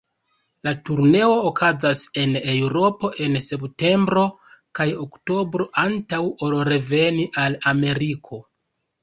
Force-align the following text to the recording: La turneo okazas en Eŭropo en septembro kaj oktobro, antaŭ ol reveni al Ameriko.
La 0.67 0.71
turneo 0.87 1.33
okazas 1.49 1.99
en 2.21 2.33
Eŭropo 2.53 3.11
en 3.25 3.37
septembro 3.49 4.25
kaj 4.81 4.87
oktobro, 5.05 5.69
antaŭ 5.85 6.23
ol 6.49 6.59
reveni 6.73 7.29
al 7.45 7.61
Ameriko. 7.75 8.43